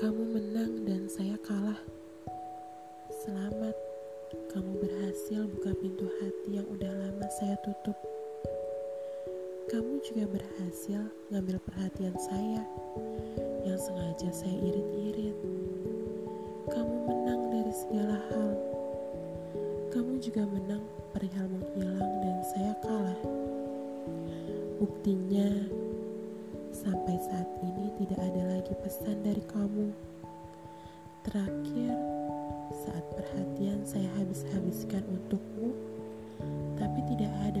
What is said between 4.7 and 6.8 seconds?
berhasil buka pintu hati yang